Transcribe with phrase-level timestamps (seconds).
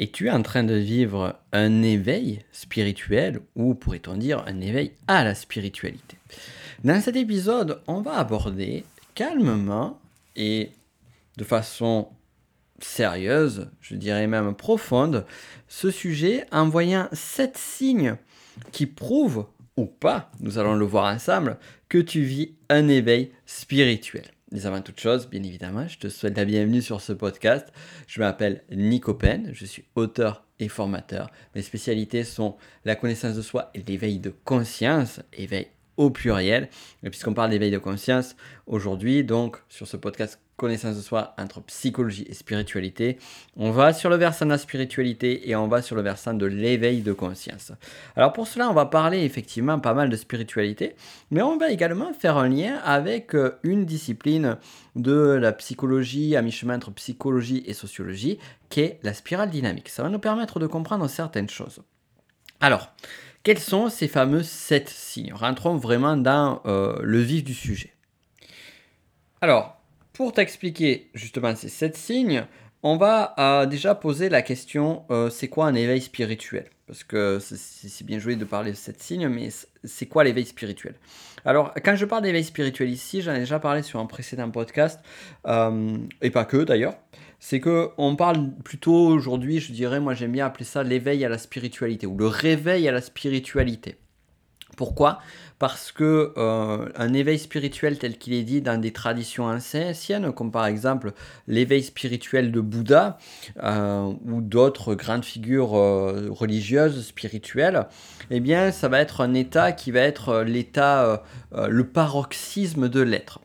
[0.00, 5.36] Es-tu en train de vivre un éveil spirituel ou pourrait-on dire un éveil à la
[5.36, 6.16] spiritualité
[6.82, 8.84] Dans cet épisode, on va aborder
[9.14, 10.00] calmement
[10.34, 10.72] et
[11.36, 12.08] de façon
[12.80, 15.26] sérieuse, je dirais même profonde,
[15.68, 18.16] ce sujet en voyant sept signes
[18.72, 21.56] qui prouvent, ou pas, nous allons le voir ensemble,
[21.88, 24.33] que tu vis un éveil spirituel.
[24.54, 27.72] Mais avant toute chose, bien évidemment, je te souhaite la bienvenue sur ce podcast.
[28.06, 31.28] Je m'appelle Nico Pen, je suis auteur et formateur.
[31.56, 35.66] Mes spécialités sont la connaissance de soi et l'éveil de conscience, éveil
[35.96, 36.68] au pluriel.
[37.02, 42.26] Puisqu'on parle d'éveil de conscience aujourd'hui, donc sur ce podcast connaissance de soi entre psychologie
[42.28, 43.18] et spiritualité,
[43.56, 46.46] on va sur le versant de la spiritualité et on va sur le versant de
[46.46, 47.72] l'éveil de conscience.
[48.14, 50.94] Alors pour cela, on va parler effectivement pas mal de spiritualité,
[51.30, 54.56] mais on va également faire un lien avec euh, une discipline
[54.94, 58.38] de la psychologie à mi-chemin entre psychologie et sociologie,
[58.70, 59.88] qui est la spirale dynamique.
[59.88, 61.80] Ça va nous permettre de comprendre certaines choses.
[62.60, 62.92] Alors,
[63.44, 65.32] quels sont ces fameux sept signes?
[65.34, 67.92] Rentrons vraiment dans euh, le vif du sujet.
[69.42, 69.76] Alors,
[70.14, 72.46] pour t'expliquer justement ces sept signes,
[72.82, 76.70] on va euh, déjà poser la question euh, c'est quoi un éveil spirituel?
[76.86, 79.48] Parce que c'est bien joué de parler de sept signes, mais
[79.84, 80.94] c'est quoi l'éveil spirituel?
[81.44, 85.00] Alors, quand je parle d'éveil spirituel ici, j'en ai déjà parlé sur un précédent podcast,
[85.46, 86.94] et pas que d'ailleurs
[87.46, 91.28] c'est que on parle plutôt aujourd'hui, je dirais, moi j'aime bien appeler ça l'éveil à
[91.28, 93.98] la spiritualité ou le réveil à la spiritualité.
[94.78, 95.18] Pourquoi?
[95.58, 100.50] Parce que euh, un éveil spirituel tel qu'il est dit dans des traditions anciennes, comme
[100.50, 101.12] par exemple
[101.46, 103.18] l'éveil spirituel de Bouddha
[103.62, 107.88] euh, ou d'autres grandes figures euh, religieuses spirituelles,
[108.30, 113.40] eh bien, ça va être un état qui va être l'état, le paroxysme de l'être.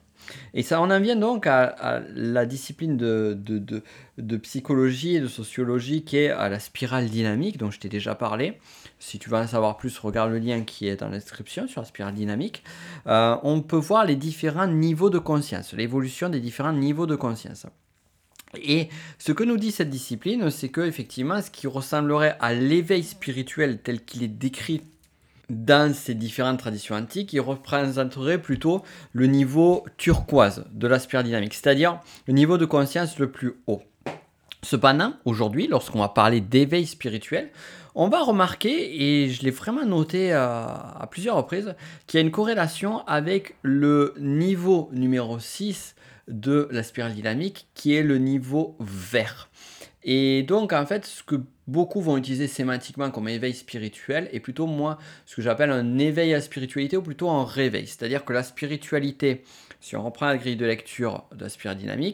[0.54, 6.30] Et ça en vient donc à, la discipline de, psychologie et de sociologie qui est
[6.30, 8.60] à la spirale dynamique, dont je t'ai déjà parlé.
[9.00, 11.82] Si tu veux en savoir plus, regarde le lien qui est dans la description sur
[11.82, 12.64] la spirale dynamique.
[13.08, 17.66] Euh, on peut voir les différents niveaux de conscience, l'évolution des différents niveaux de conscience.
[18.56, 23.04] Et ce que nous dit cette discipline, c'est que effectivement, ce qui ressemblerait à l'éveil
[23.04, 24.82] spirituel tel qu'il est décrit
[25.50, 28.84] dans ces différentes traditions antiques, il représenterait plutôt
[29.14, 33.82] le niveau turquoise de la spirale dynamique, c'est-à-dire le niveau de conscience le plus haut.
[34.62, 37.50] Cependant, aujourd'hui, lorsqu'on va parler d'éveil spirituel,
[37.96, 41.76] on va remarquer, et je l'ai vraiment noté à, plusieurs reprises,
[42.08, 45.96] qu'il y a une corrélation avec le niveau numéro 6
[46.28, 49.50] de la spirale dynamique, qui est le niveau vert.
[50.04, 51.36] Et donc, en fait, ce que
[51.70, 56.34] beaucoup vont utiliser sémantiquement comme éveil spirituel est plutôt, moi, ce que j'appelle un éveil
[56.34, 57.88] à spiritualité ou plutôt un réveil.
[57.88, 59.44] C'est-à-dire que la spiritualité,
[59.82, 62.06] si on reprend la grille de lecture de la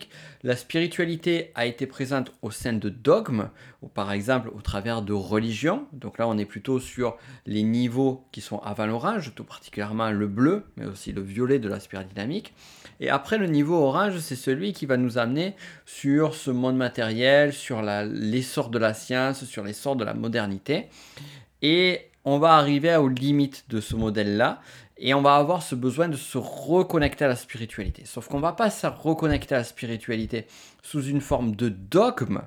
[0.44, 3.50] la spiritualité a été présente au sein de dogmes,
[3.82, 5.86] ou par exemple au travers de religions.
[5.94, 10.28] Donc là, on est plutôt sur les niveaux qui sont avant l'orange, tout particulièrement le
[10.28, 12.54] bleu, mais aussi le violet de la spirale dynamique.
[13.00, 15.56] Et après, le niveau orange, c'est celui qui va nous amener
[15.86, 20.88] sur ce monde matériel, sur l'essor de la science, sur l'essor de la modernité.
[21.62, 24.60] Et on va arriver aux limites de ce modèle-là
[24.98, 28.04] et on va avoir ce besoin de se reconnecter à la spiritualité.
[28.06, 30.48] Sauf qu'on ne va pas se reconnecter à la spiritualité
[30.84, 32.42] sous une forme de dogme,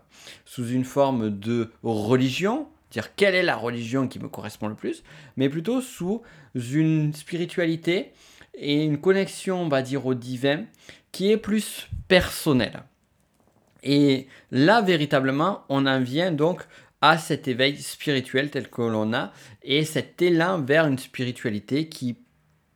[0.45, 5.03] sous une forme de religion, dire quelle est la religion qui me correspond le plus,
[5.37, 6.23] mais plutôt sous
[6.55, 8.13] une spiritualité
[8.55, 10.65] et une connexion, on va dire, au divin
[11.13, 12.83] qui est plus personnelle.
[13.83, 16.63] Et là, véritablement, on en vient donc
[17.01, 19.33] à cet éveil spirituel tel que l'on a
[19.63, 22.19] et cet élan vers une spiritualité qui,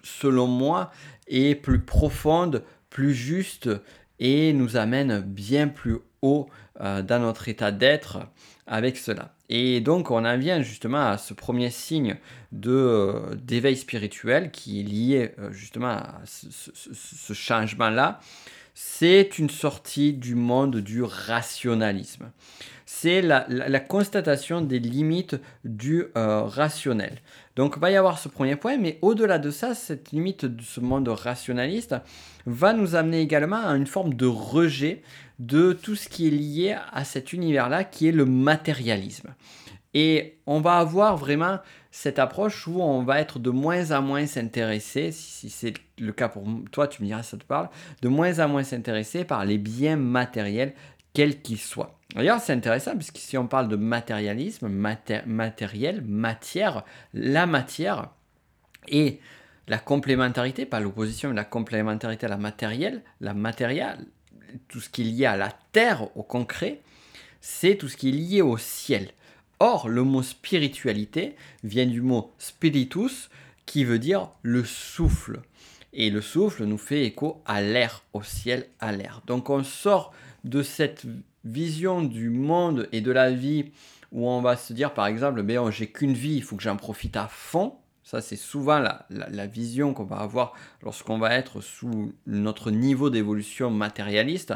[0.03, 0.91] selon moi,
[1.29, 3.69] est plus profonde, plus juste
[4.19, 6.49] et nous amène bien plus haut
[6.81, 8.21] euh, dans notre état d'être
[8.67, 9.35] avec cela.
[9.49, 12.17] Et donc on en vient justement à ce premier signe
[12.53, 18.21] de, euh, d'éveil spirituel qui est lié euh, justement à ce changement-là.
[18.75, 22.31] C'est une sortie du monde du rationalisme
[22.95, 27.23] c'est la, constatation des limites du euh, rationnel.
[27.57, 30.63] Donc, il va y avoir ce premier point, mais au-delà de ça, cette limite de
[30.63, 31.97] ce monde rationaliste
[32.45, 35.03] va nous amener également à une forme de rejet
[35.39, 39.35] de tout ce qui est lié à cet univers-là, qui est le matérialisme.
[39.95, 41.61] Et on va avoir vraiment
[41.91, 46.29] cette approche où on va être de moins en moins s'intéresser, si, c'est le cas
[46.29, 47.71] pour toi, tu me diras ça te parle,
[48.03, 50.75] de moins en moins s'intéresser par les biens matériels,
[51.15, 51.99] quels qu'ils soient.
[52.15, 58.11] D'ailleurs, c'est intéressant puisque si on parle de matérialisme, matériel, matière, la matière
[58.89, 59.21] et
[59.69, 64.07] la complémentarité, pas l'opposition, mais la complémentarité à la matérielle, la matérielle,
[64.69, 66.81] tout ce qui est lié à la terre, au concret,
[67.41, 69.09] c'est tout ce qui est lié au ciel.
[69.61, 73.31] Or, le mot spiritualité vient du mot spiritus,
[73.65, 75.41] qui veut dire le souffle.
[75.93, 79.23] Et le souffle nous fait écho à l'air, au ciel, à l'air.
[79.27, 80.13] Donc on sort
[80.45, 81.07] de cette
[81.45, 83.73] vision du monde et de la vie
[84.13, 86.77] où on va se dire par exemple, ben, j'ai qu'une vie, il faut que j'en
[86.77, 87.77] profite à fond.
[88.05, 93.71] Ça, c'est souvent la, vision qu'on va avoir lorsqu'on va être sous notre niveau d'évolution
[93.71, 94.55] matérialiste.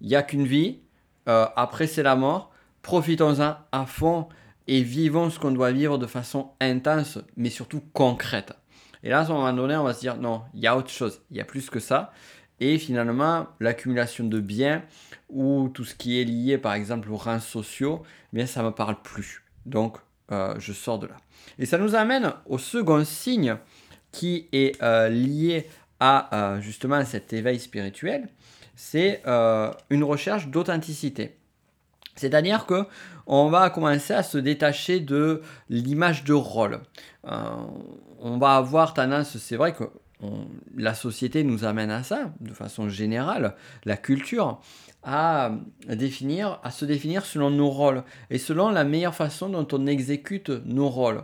[0.00, 0.80] Il n'y a qu'une vie,
[1.28, 2.52] euh, après c'est la mort,
[2.82, 4.28] profitons-en à fond
[4.66, 8.54] et vivons ce qu'on doit vivre de façon intense, mais surtout concrète.
[9.02, 10.88] Et là, à un moment donné, on va se dire, non, il y a autre
[10.88, 12.12] chose, il y a plus que ça.
[12.60, 14.82] Et finalement, l'accumulation de biens
[15.28, 18.02] ou tout ce qui est lié, par exemple, aux rangs sociaux,
[18.32, 19.44] eh bien, ça ne me parle plus.
[19.66, 19.98] Donc,
[20.32, 21.16] euh, je sors de là.
[21.58, 23.56] Et ça nous amène au second signe
[24.10, 25.68] qui est euh, lié
[26.00, 28.28] à euh, justement cet éveil spirituel,
[28.76, 29.22] c'est
[29.90, 31.36] une recherche d'authenticité.
[32.16, 32.86] C'est-à-dire que
[33.26, 36.80] on va commencer à se détacher de l'image de rôle.
[37.24, 39.84] on va avoir tendance, c'est vrai que
[40.76, 43.54] la société nous amène à ça, de façon générale,
[43.84, 44.60] la culture,
[45.02, 45.52] à,
[45.88, 50.48] définir, à se définir selon nos rôles et selon la meilleure façon dont on exécute
[50.48, 51.22] nos rôles.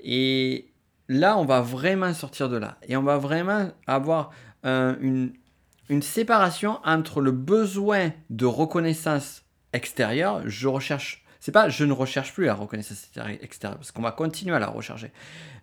[0.00, 0.72] Et
[1.08, 2.78] là, on va vraiment sortir de là.
[2.88, 4.32] Et on va vraiment avoir
[4.64, 5.32] une,
[6.00, 9.42] séparation entre le besoin de reconnaissance
[9.74, 13.10] extérieure, je recherche c'est pas je ne recherche plus la reconnaissance
[13.42, 15.10] extérieure parce qu'on va continuer à la rechercher,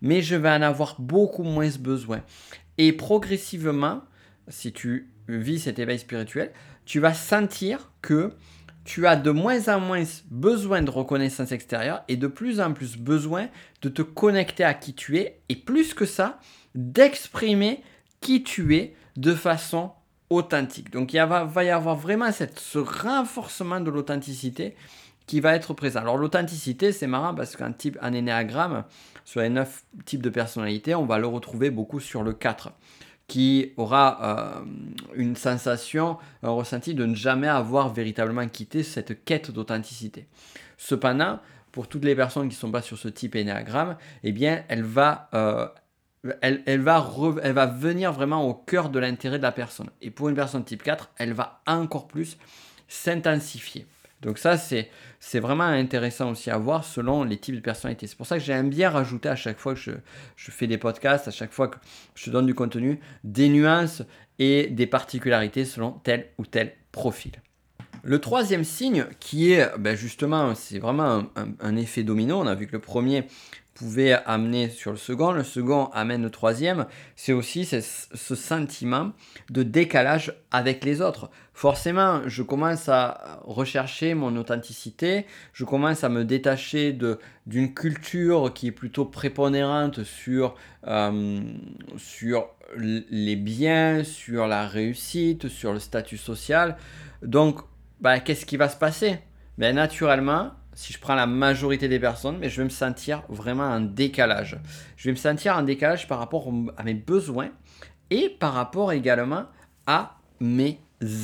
[0.02, 2.22] mais je vais en avoir beaucoup moins besoin.
[2.80, 4.02] Et progressivement,
[4.48, 6.52] si tu vis cet éveil spirituel,
[6.86, 8.32] tu vas sentir que
[8.86, 12.96] tu as de moins en moins besoin de reconnaissance extérieure et de plus en plus
[12.98, 13.50] besoin
[13.82, 16.40] de te connecter à qui tu es et plus que ça,
[16.74, 17.84] d'exprimer
[18.22, 19.92] qui tu es de façon
[20.30, 20.90] authentique.
[20.90, 24.74] Donc il va, y avoir vraiment ce renforcement de l'authenticité
[25.28, 26.00] qui va être présent.
[26.00, 28.86] Alors l'authenticité, c'est marrant parce qu'un type, un énéagramme,
[29.30, 32.72] sur les 9 types de personnalités, on va le retrouver beaucoup sur le 4
[33.28, 34.66] qui aura euh,
[35.14, 40.26] une sensation, un ressenti de ne jamais avoir véritablement quitté cette quête d'authenticité.
[40.78, 41.40] Cependant,
[41.72, 45.30] pour toutes les personnes qui sont pas sur ce type énéagramme, eh bien, elle va,
[45.36, 45.68] euh,
[46.42, 49.92] elle va venir vraiment au cœur de l'intérêt de la personne.
[50.02, 52.36] Et pour une personne type 4, elle va encore plus
[52.88, 53.86] s'intensifier.
[54.22, 54.90] Donc ça, c'est,
[55.40, 58.08] vraiment intéressant aussi à voir selon les types de personnalités.
[58.08, 59.92] C'est pour ça que j'aime bien rajouter à chaque fois que je,
[60.36, 61.78] je, fais des podcasts, à chaque fois que
[62.16, 64.04] je donne du contenu, des nuances
[64.38, 67.32] et des particularités selon tel ou tel profil.
[68.04, 72.40] Le troisième signe qui est ben justement, c'est vraiment un, un, effet domino.
[72.40, 73.26] On a vu que le premier
[73.74, 76.86] pouvait amener sur le second, le second amène le troisième,
[77.16, 77.80] c'est aussi ce,
[78.36, 79.12] sentiment
[79.50, 81.30] de décalage avec les autres.
[81.54, 86.98] Forcément, je commence à rechercher mon authenticité, je commence à me détacher
[87.46, 90.56] d'une culture qui est plutôt prépondérante sur,
[90.88, 91.40] euh,
[91.98, 96.78] sur les biens, sur la réussite, sur le statut social.
[97.22, 97.60] Donc,
[98.02, 99.20] bah, qu'est-ce qui va se passer?
[99.58, 103.66] Ben, Naturellement, si je prends la majorité des personnes, mais je vais me sentir vraiment
[103.66, 104.58] en décalage.
[104.96, 107.50] Je vais me sentir en décalage par rapport à mes besoins
[108.10, 109.44] et par rapport également
[109.88, 110.80] à mes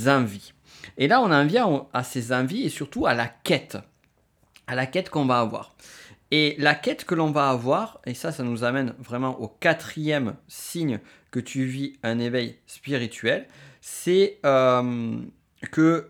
[0.07, 0.52] envies.
[0.98, 3.78] Et là, on en vient à ces envies et surtout à la quête,
[4.68, 5.78] à la quête qu'on va avoir.
[6.31, 10.36] Et la quête que l'on va avoir, et ça, ça nous amène vraiment au quatrième
[10.50, 11.00] signe
[11.32, 13.48] que tu vis un éveil spirituel,
[13.80, 15.18] c'est euh,
[15.72, 16.10] que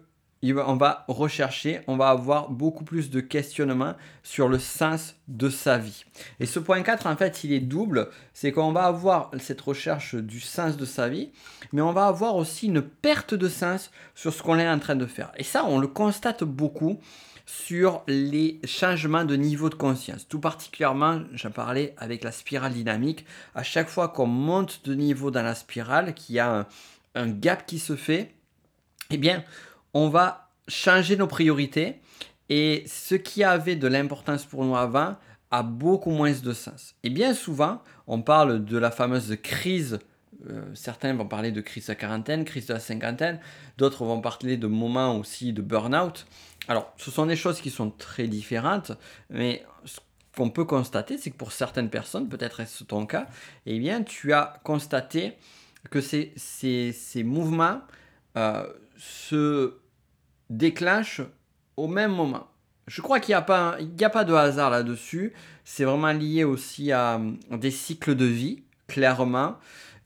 [0.53, 5.77] on va rechercher, on va avoir beaucoup plus de questionnements sur le sens de sa
[5.77, 6.05] vie.
[6.39, 8.09] Et ce point 4, en fait, il est double.
[8.33, 11.31] C'est qu'on va avoir cette recherche du sens de sa vie,
[11.71, 14.95] mais on va avoir aussi une perte de sens sur ce qu'on est en train
[14.95, 15.31] de faire.
[15.37, 16.99] Et ça, on le constate beaucoup
[17.45, 20.27] sur les changements de niveau de conscience.
[20.27, 23.25] Tout particulièrement, j'en parlais avec la spirale dynamique.
[23.53, 26.67] À chaque fois qu'on monte de niveau dans la spirale, qu'il y a un,
[27.13, 28.33] un gap qui se fait,
[29.11, 29.43] eh bien,
[29.95, 32.01] on va changer nos priorités
[32.49, 35.15] et ce qui avait de l'importance pour nous avant
[35.51, 36.95] a beaucoup moins de sens.
[37.03, 39.99] Et bien souvent, on parle de la fameuse crise.
[40.49, 43.39] Euh, certains vont parler de crise de la quarantaine, crise de la cinquantaine,
[43.77, 46.27] d'autres vont parler de moments aussi de burn-out.
[46.67, 48.91] Alors, ce sont des choses qui sont très différentes,
[49.29, 49.99] mais ce
[50.35, 53.27] qu'on peut constater, c'est que pour certaines personnes, peut-être est-ce ton cas,
[53.65, 55.37] eh bien, tu as constaté
[55.89, 57.79] que ces, ces, mouvements
[58.35, 59.75] euh, se
[60.49, 61.21] déclenche
[61.77, 62.47] au même moment.
[62.87, 65.33] Je crois qu'il n'y a, pas, a pas de hasard là-dessus.
[65.63, 67.19] C'est vraiment lié aussi à,
[67.51, 69.57] des cycles de vie, clairement,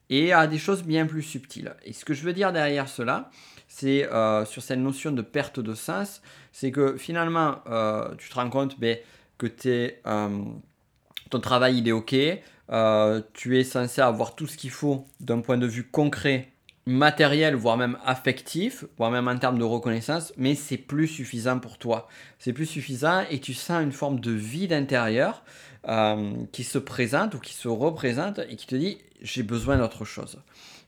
[0.09, 1.75] et à des choses bien plus subtiles.
[1.83, 3.29] Et ce que je veux dire derrière cela,
[3.67, 4.07] c'est
[4.45, 6.21] sur cette notion de perte de sens,
[6.53, 7.61] c'est que finalement,
[8.17, 8.97] tu te rends compte ben,
[9.37, 9.47] que
[11.29, 12.15] ton travail il est ok,
[13.33, 16.53] tu es censé avoir tout ce qu'il faut d'un point de vue concret
[16.89, 21.77] matériel, voire même affectif, voire même en termes de reconnaissance, mais c'est plus suffisant pour
[21.77, 22.07] toi.
[22.39, 25.43] C'est plus suffisant et tu sens une forme de vide intérieur
[25.87, 30.03] euh, qui se présente ou qui se représente et qui te dit j'ai besoin d'autre
[30.03, 30.39] chose.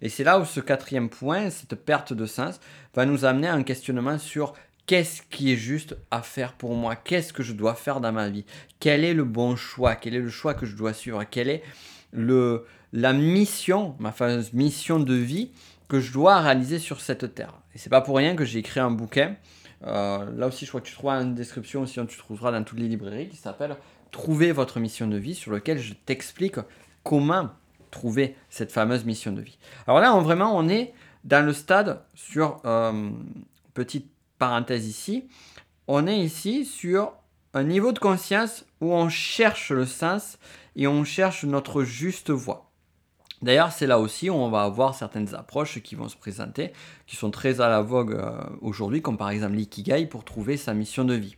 [0.01, 2.59] Et c'est là où ce quatrième point, cette perte de sens,
[2.95, 4.53] va nous amener à un questionnement sur
[4.87, 8.29] qu'est-ce qui est juste à faire pour moi, qu'est-ce que je dois faire dans ma
[8.29, 8.45] vie,
[8.79, 11.63] quel est le bon choix, quel est le choix que je dois suivre, quelle est
[12.11, 15.51] le, la mission, ma fameuse mission de vie
[15.91, 17.53] que je dois réaliser sur cette terre.
[17.75, 19.35] Et c'est pas pour rien que j'ai écrit un bouquin.
[19.85, 22.79] Euh, là aussi, je crois que tu trouveras une description, sinon tu trouveras dans toutes
[22.79, 23.75] les librairies, qui s'appelle
[24.09, 26.55] Trouver votre mission de vie, sur lequel je t'explique
[27.03, 27.49] comment
[27.91, 29.57] trouver cette fameuse mission de vie.
[29.85, 30.93] Alors là, on, vraiment, on est
[31.25, 33.09] dans le stade sur, euh,
[33.73, 35.27] petite parenthèse ici,
[35.89, 37.11] on est ici sur
[37.53, 40.37] un niveau de conscience où on cherche le sens
[40.77, 42.70] et on cherche notre juste voie.
[43.41, 46.73] D'ailleurs, c'est là aussi où on va avoir certaines approches qui vont se présenter,
[47.07, 50.73] qui sont très à la vogue euh, aujourd'hui, comme par exemple l'ikigai pour trouver sa
[50.73, 51.35] mission de vie.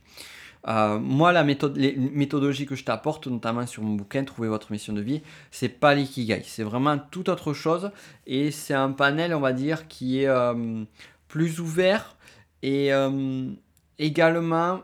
[0.68, 4.70] Euh, moi, la méthode, les méthodologies que je t'apporte, notamment sur mon bouquin Trouver votre
[4.70, 7.90] mission de vie, c'est pas l'ikigai, c'est vraiment tout autre chose
[8.26, 10.84] et c'est un panel, on va dire, qui est euh,
[11.28, 12.16] plus ouvert
[12.62, 12.92] et
[13.98, 14.80] également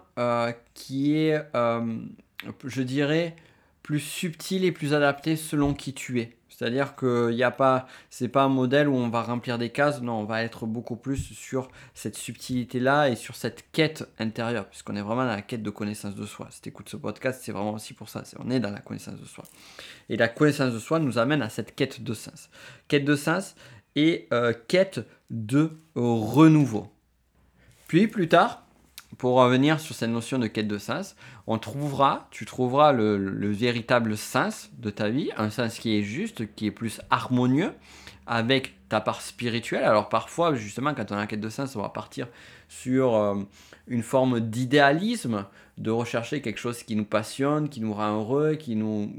[0.75, 3.35] qui est, je dirais,
[3.83, 6.37] plus subtil et plus adapté selon qui tu es.
[6.61, 10.03] C'est-à-dire que y a pas, c'est pas un modèle où on va remplir des cases,
[10.03, 14.95] non, on va être beaucoup plus sur cette subtilité-là et sur cette quête intérieure, puisqu'on
[14.95, 16.49] est vraiment dans la quête de connaissance de soi.
[16.51, 19.19] Si tu écoutes ce podcast, c'est vraiment aussi pour ça, on est dans la connaissance
[19.19, 19.45] de soi.
[20.11, 22.51] Et la connaissance de soi nous amène à cette quête de sens.
[22.89, 23.55] Quête de sens
[23.97, 25.01] et euh, quête
[25.31, 26.93] de renouveau.
[27.89, 28.67] Puis plus tard,
[29.19, 34.17] pour revenir sur cette notion de quête de sens, on trouvera, tu trouveras le, véritable
[34.17, 37.73] sens de ta vie, un sens qui est juste, qui est plus harmonieux
[38.27, 39.85] avec ta part spirituelle.
[39.85, 42.29] Alors parfois, justement, quand on a la quête de sens, on va partir
[42.69, 43.37] sur euh,
[43.89, 45.47] une forme d'idéalisme,
[45.79, 49.13] de rechercher quelque chose qui nous passionne, qui nous rend heureux, qui nous,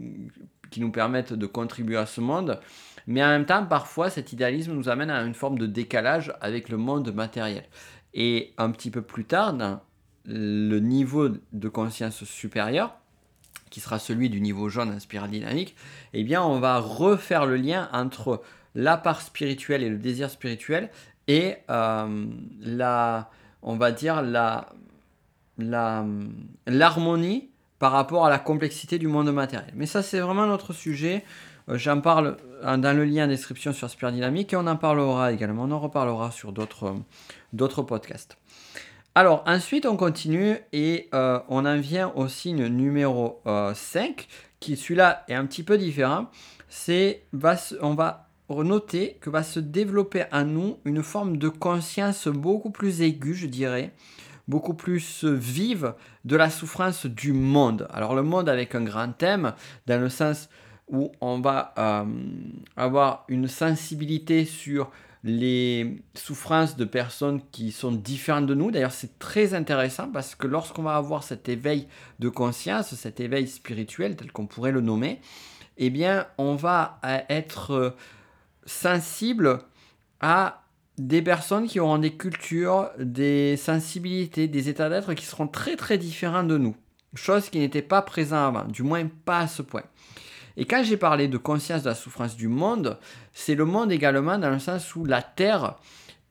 [0.69, 2.59] qui nous permette de contribuer à ce monde.
[3.07, 6.69] Mais en même temps, parfois, cet idéalisme nous amène à une forme de décalage avec
[6.69, 7.65] le monde matériel.
[8.13, 9.79] Et un petit peu plus tard, dans
[10.25, 12.95] le niveau de conscience supérieur,
[13.69, 15.75] qui sera celui du niveau jaune en spirale dynamique,
[16.13, 18.41] eh bien, on va refaire le lien entre
[18.75, 20.89] la part spirituelle et le désir spirituel
[21.27, 22.25] et euh,
[22.59, 23.29] la,
[23.61, 24.69] on va dire, la,
[26.67, 27.49] l'harmonie
[27.79, 29.73] par rapport à la complexité du monde matériel.
[29.75, 31.23] Mais ça, c'est vraiment notre sujet.
[31.69, 34.75] Euh, j'en parle euh, dans le lien en description sur Spirale Dynamique et on en
[34.75, 35.63] parlera également.
[35.63, 36.95] On en reparlera sur d'autres,
[37.53, 38.37] d'autres podcasts.
[39.13, 44.13] Alors ensuite on continue et euh, on en vient au signe numéro 5 euh,
[44.61, 46.27] qui celui-là est un petit peu différent.
[46.69, 47.23] C'est
[47.81, 53.01] on va noter que va se développer en nous une forme de conscience beaucoup plus
[53.01, 53.91] aiguë, je dirais,
[54.47, 57.87] beaucoup plus vive de la souffrance du monde.
[57.91, 59.53] Alors le monde avec un grand thème
[59.87, 60.47] dans le sens
[60.91, 62.05] où on va euh,
[62.75, 64.91] avoir une sensibilité sur
[65.23, 68.71] les souffrances de personnes qui sont différentes de nous.
[68.71, 71.87] D'ailleurs, c'est très intéressant parce que lorsqu'on va avoir cet éveil
[72.19, 75.21] de conscience, cet éveil spirituel, tel qu'on pourrait le nommer,
[75.77, 77.95] eh bien, on va être
[78.65, 79.59] sensible
[80.19, 80.63] à
[80.97, 85.97] des personnes qui auront des cultures, des sensibilités, des états d'être qui seront très très
[85.97, 86.75] différents de nous.
[87.13, 89.83] Chose qui n'était pas présente avant, du moins pas à ce point.
[90.57, 92.97] Et quand j'ai parlé de conscience de la souffrance du monde,
[93.33, 95.75] c'est le monde également dans le sens où la Terre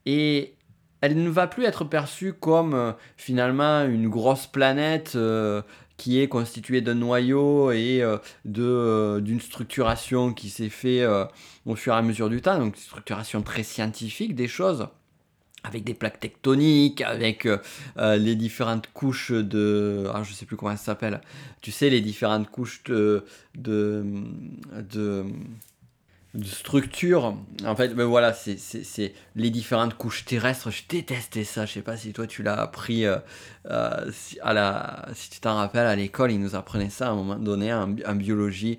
[0.06, 0.54] est
[1.00, 5.62] elle ne va plus être perçue comme euh, finalement une grosse planète euh,
[5.96, 11.06] qui est constituée d'un noyau et euh, d'une structuration qui s'est fait
[11.66, 14.88] au fur et à mesure du temps, donc une structuration très scientifique des choses
[15.62, 17.58] avec des plaques tectoniques, avec euh,
[17.98, 20.06] euh, les différentes couches de...
[20.14, 21.20] Ah, je sais plus comment ça s'appelle.
[21.60, 23.24] Tu sais, les différentes couches de...
[23.54, 24.04] de,
[26.32, 27.36] de structure.
[27.64, 30.70] En fait, ben voilà, c'est les différentes couches terrestres.
[30.70, 31.66] Je détestais ça.
[31.66, 33.18] Je sais pas si toi tu l'as appris euh,
[33.64, 37.36] à la, si tu t'en rappelles à l'école, ils nous apprenaient ça à un moment
[37.36, 38.78] donné en biologie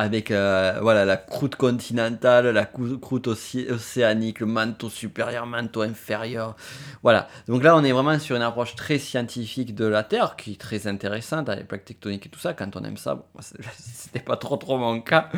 [0.00, 6.56] avec euh, voilà, la croûte continentale, la croûte océanique, le manteau supérieur, manteau inférieur.
[7.02, 7.28] Voilà.
[7.48, 10.60] Donc là, on est vraiment sur une approche très scientifique de la Terre, qui est
[10.60, 12.54] très intéressante avec les plaques tectoniques et tout ça.
[12.54, 13.24] Quand on aime ça, bon,
[13.76, 15.28] c'était pas trop trop mon cas.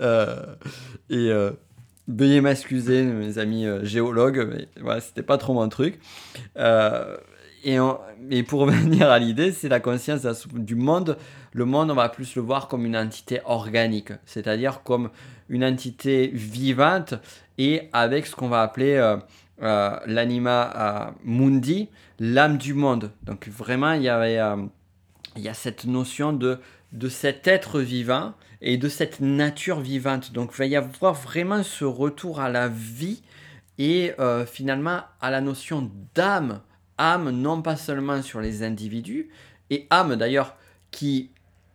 [0.00, 0.54] Euh,
[1.10, 1.50] et, euh,
[2.06, 5.98] veuillez m'excuser, mes amis géologues, mais voilà, c'était pas trop mon truc.
[7.66, 7.92] Euh,
[8.30, 11.16] et, pour revenir à l'idée, c'est la conscience du monde.
[11.52, 15.10] Le monde, on va plus le voir comme une entité organique, c'est-à-dire comme
[15.48, 17.14] une entité vivante
[17.58, 19.16] et avec ce qu'on va appeler euh,
[19.62, 23.10] euh l'anima mundi, l'âme du monde.
[23.22, 26.58] Donc vraiment, il y, a cette notion de,
[27.08, 30.32] cet être vivant et de cette nature vivante.
[30.32, 33.22] Donc il va y avoir vraiment ce retour à la vie
[33.78, 36.60] et euh, finalement à la notion d'âme.
[36.98, 39.28] Âme non pas seulement sur les individus,
[39.70, 40.56] et âme d'ailleurs
[40.90, 41.30] qui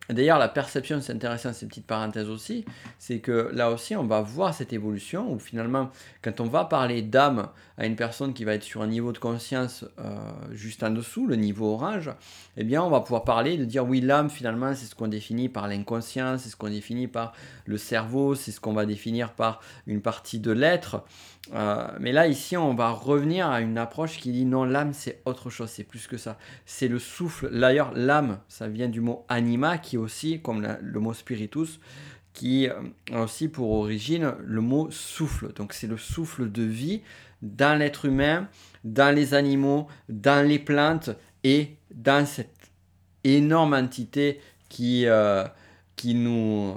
[0.08, 2.64] D'ailleurs, la perception, c'est intéressant, ces petites parenthèses aussi,
[2.98, 5.90] c'est que là aussi, on va voir cette évolution où finalement,
[6.22, 7.48] quand on va parler d'âme
[7.78, 10.18] à une personne qui va être sur un niveau de conscience euh,
[10.50, 12.10] juste en dessous, le niveau orange,
[12.56, 15.48] eh bien, on va pouvoir parler de dire oui, l'âme, finalement, c'est ce qu'on définit
[15.48, 17.32] par l'inconscient, c'est ce qu'on définit par
[17.64, 21.04] le cerveau, c'est ce qu'on va définir par une partie de l'être.
[21.52, 25.20] Euh, mais là, ici, on va revenir à une approche qui dit non, l'âme, c'est
[25.24, 26.38] autre chose, c'est plus que ça.
[26.66, 27.50] C'est le souffle.
[27.50, 31.80] D'ailleurs, l'âme, ça vient du mot anima, qui aussi, comme le mot spiritus,
[32.32, 32.74] qui euh,
[33.12, 35.52] a aussi pour origine le mot souffle.
[35.54, 37.02] Donc, c'est le souffle de vie
[37.42, 38.48] dans l'être humain,
[38.84, 41.10] dans les animaux, dans les plantes
[41.42, 42.70] et dans cette
[43.24, 45.44] énorme entité qui, euh,
[45.96, 46.74] qui, nous,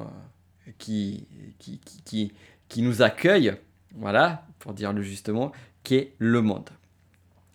[0.79, 1.27] qui,
[1.59, 2.33] qui,
[2.67, 3.53] qui nous accueille.
[3.95, 5.51] Voilà, pour dire le justement,
[5.83, 6.69] qui est le monde.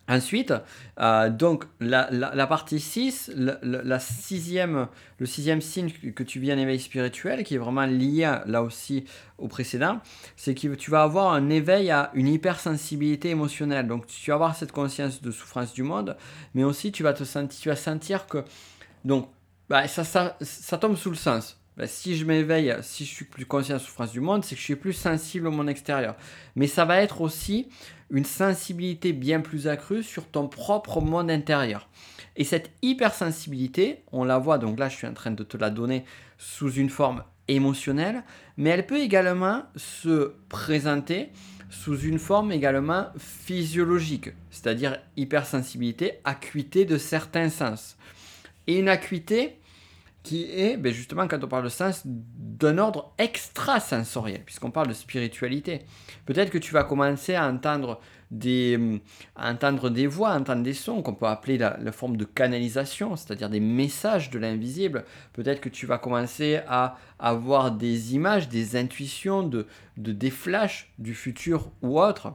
[0.08, 0.52] Ensuite,
[0.98, 6.80] euh, donc la, partie 6, la, sixième, le sixième signe que tu vis en éveil
[6.80, 9.04] spirituel, qui est vraiment lié là aussi
[9.38, 10.00] au précédent,
[10.34, 13.86] c'est que tu vas avoir un éveil à une hypersensibilité émotionnelle.
[13.86, 16.16] Donc tu vas avoir cette conscience de souffrance du monde,
[16.54, 18.44] mais aussi tu vas, te sentir, tu vas sentir que
[19.04, 19.28] donc,
[19.68, 21.59] bah, ça, ça, ça tombe sous le sens.
[21.76, 24.54] Bah, si je m'éveille, si je suis plus conscient de la souffrance du monde, c'est
[24.54, 26.16] que je suis plus sensible au monde extérieur.
[26.56, 27.68] Mais ça va être aussi
[28.10, 31.88] une sensibilité bien plus accrue sur ton propre monde intérieur.
[32.36, 35.70] Et cette hypersensibilité, on la voit, donc là je suis en train de te la
[35.70, 36.04] donner
[36.38, 38.22] sous une forme émotionnelle,
[38.56, 41.30] mais elle peut également se présenter
[41.70, 47.96] sous une forme également physiologique, c'est-à-dire hypersensibilité, acuité de certains sens.
[48.66, 49.59] Et une acuité
[50.22, 54.92] qui est ben, justement, quand on parle de sens, d'un ordre extrasensoriel, puisqu'on parle de
[54.92, 55.82] spiritualité.
[56.26, 59.00] Peut-être que tu vas commencer à entendre des,
[59.34, 63.60] entendre des voix, entendre des sons qu'on peut appeler la, forme de canalisation, c'est-à-dire des
[63.60, 65.04] messages de l'invisible.
[65.32, 70.92] Peut-être que tu vas commencer à avoir des images, des intuitions, de, de, des flashs
[70.98, 72.34] du futur ou autre.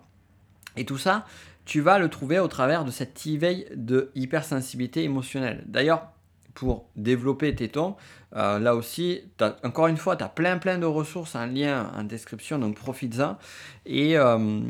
[0.76, 1.26] Et tout ça,
[1.65, 5.63] tu vas le trouver au travers de cette éveil de hypersensibilité émotionnelle.
[5.67, 6.12] D'ailleurs,
[6.55, 7.95] pour développer tes tons.
[8.35, 9.21] Euh, là aussi,
[9.63, 13.37] encore une fois, tu as plein plein de ressources en lien en description, donc profites-en.
[13.85, 14.61] Et euh,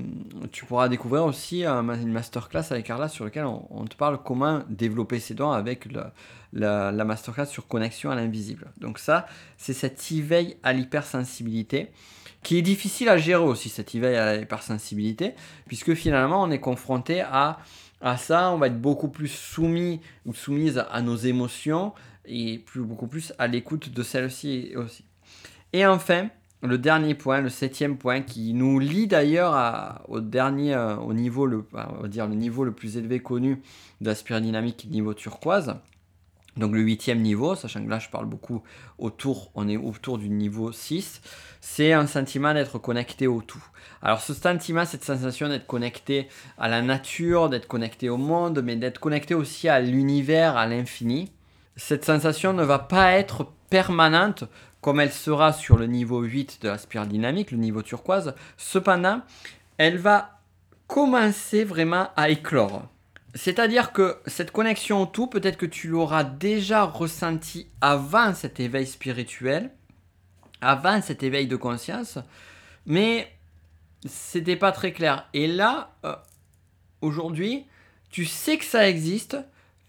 [0.52, 5.20] tu pourras découvrir aussi une masterclass avec Carla sur laquelle on, te parle comment développer
[5.20, 8.72] ses dons avec la, la, masterclass sur connexion à l'invisible.
[8.80, 9.26] Donc ça,
[9.58, 11.92] c'est cet éveil à l'hypersensibilité
[12.44, 15.34] qui est difficile à gérer aussi, cet éveil à l'hypersensibilité,
[15.66, 17.58] puisque finalement on est confronté à
[18.02, 21.94] à ça, on va être beaucoup plus soumis ou soumise à nos émotions
[22.26, 25.06] et beaucoup plus à l'écoute de celles-ci aussi.
[25.74, 26.30] Et enfin,
[26.62, 31.46] le dernier point, le septième point, qui nous lie d'ailleurs au dernier, euh, au niveau
[31.46, 31.66] le
[32.30, 33.62] niveau le plus élevé connu
[34.02, 35.76] de la spirale dynamique, niveau turquoise.
[36.58, 38.64] Donc le huitième niveau, sachant que là je parle beaucoup
[38.98, 41.22] autour, on est autour du niveau 6,
[41.60, 43.64] c'est un sentiment d'être connecté au tout.
[44.02, 48.78] Alors ce sentiment, cette sensation d'être connecté à la nature, d'être connecté au monde, mais
[48.78, 51.32] d'être connecté aussi à l'univers, à l'infini,
[51.76, 54.46] cette sensation ne va pas être permanente
[54.80, 58.36] comme elle sera sur le niveau 8 de la spirale dynamique, le niveau turquoise.
[58.56, 59.22] Cependant,
[59.78, 60.40] elle va
[60.88, 62.84] commencer vraiment à éclore.
[63.36, 68.88] C'est-à-dire que cette connexion au tout, peut-être que tu l'auras déjà ressenti avant cet éveil
[68.88, 69.72] spirituel,
[70.62, 72.18] avant cet éveil de conscience,
[72.86, 73.30] mais
[74.06, 75.28] c'était pas très clair.
[75.34, 76.16] Et là, euh,
[77.02, 77.66] aujourd'hui,
[78.10, 79.38] tu sais que ça existe,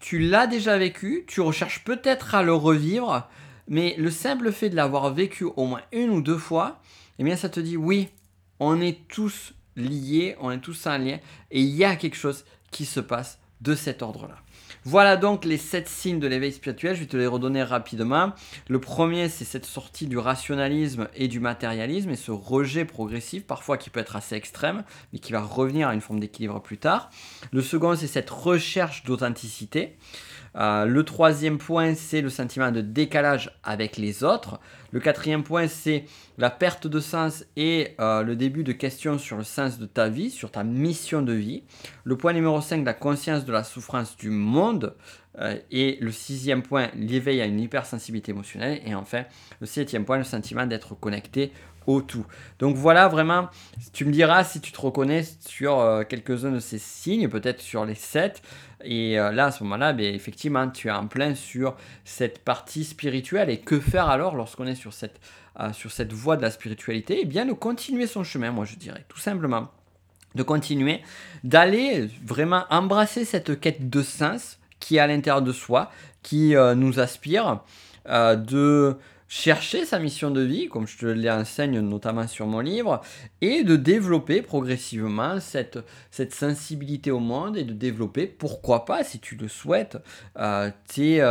[0.01, 3.29] tu l'as déjà vécu, tu recherches peut-être à le revivre,
[3.69, 6.81] mais le simple fait de l'avoir vécu au moins une ou deux fois,
[7.17, 8.09] eh bien ça te dit oui,
[8.59, 11.19] on est tous liés, on est tous en lien,
[11.51, 14.35] et il y a quelque chose qui se passe de cet ordre-là.
[14.83, 18.31] Voilà donc les sept signes de l'éveil spirituel, je vais te les redonner rapidement.
[18.69, 23.77] Le premier, c'est cette sortie du rationalisme et du matérialisme et ce rejet progressif, parfois
[23.77, 27.09] qui peut être assez extrême, mais qui va revenir à une forme d'équilibre plus tard.
[27.51, 29.97] Le second, c'est cette recherche d'authenticité.
[30.57, 34.59] Euh, le troisième point, c'est le sentiment de décalage avec les autres.
[34.91, 36.05] Le quatrième point, c'est
[36.37, 40.09] la perte de sens et euh, le début de questions sur le sens de ta
[40.09, 41.63] vie, sur ta mission de vie.
[42.03, 44.95] Le point numéro 5, la conscience de la souffrance du monde.
[45.39, 48.81] Euh, et le sixième point, l'éveil à une hypersensibilité émotionnelle.
[48.85, 49.25] Et enfin,
[49.59, 51.51] le septième point, le sentiment d'être connecté
[51.85, 52.25] au tout.
[52.57, 53.47] Donc voilà, vraiment,
[53.93, 57.95] tu me diras si tu te reconnais sur quelques-uns de ces signes, peut-être sur les
[57.95, 58.41] sept.
[58.83, 62.83] Et euh, là, à ce moment-là, ben, effectivement, tu es en plein sur cette partie
[62.83, 63.49] spirituelle.
[63.49, 65.19] Et que faire alors lorsqu'on est sur cette,
[65.73, 67.19] sur cette voie de la spiritualité?
[67.21, 69.69] Eh bien, de continuer son chemin, moi je dirais, tout simplement.
[70.35, 71.01] De continuer,
[71.43, 75.91] d'aller vraiment embrasser cette quête de sens qui est à l'intérieur de soi,
[76.23, 77.61] qui euh, nous aspire,
[78.07, 83.01] euh, de chercher sa mission de vie, comme je te l'enseigne notamment sur mon livre,
[83.41, 85.79] et de développer progressivement cette,
[86.11, 89.97] cette sensibilité au monde et de développer, pourquoi pas, si tu le souhaites,
[90.37, 91.21] euh, tes,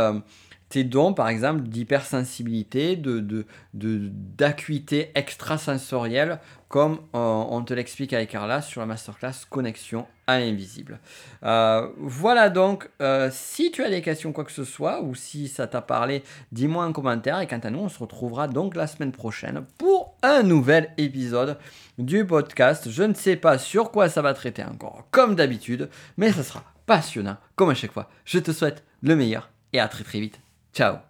[0.69, 8.61] tes dons, par exemple, d'hypersensibilité, de, d'acuité extrasensorielle, comme euh, on te l'explique avec Carla
[8.61, 10.99] sur la masterclass Connexion à l'invisible.
[11.43, 15.47] Euh, voilà donc, euh, si tu as des questions, quoi que ce soit, ou si
[15.47, 17.39] ça t'a parlé, dis-moi en commentaire.
[17.39, 21.57] Et quant à nous, on se retrouvera donc la semaine prochaine pour un nouvel épisode
[21.97, 22.89] du podcast.
[22.91, 26.63] Je ne sais pas sur quoi ça va traiter encore, comme d'habitude, mais ça sera
[26.85, 28.09] passionnant, comme à chaque fois.
[28.25, 30.41] Je te souhaite le meilleur et à très très vite.
[30.73, 31.01] Ciao